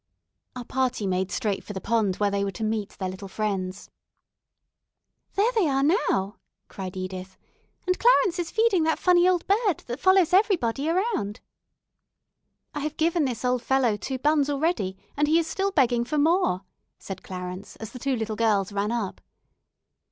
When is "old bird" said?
9.27-9.83